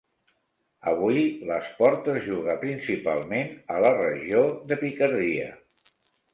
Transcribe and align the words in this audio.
Avui, 0.91 1.21
l'esport 1.49 2.09
es 2.15 2.25
juga 2.29 2.57
principalment 2.65 3.55
a 3.77 3.79
la 3.87 3.95
regió 4.01 4.43
de 4.73 4.83
Picardia. 4.85 5.55